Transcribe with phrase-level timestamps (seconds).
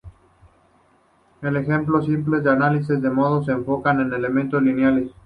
[1.41, 5.11] Los ejemplos simples de análisis de nodos se enfocan en elementos lineales.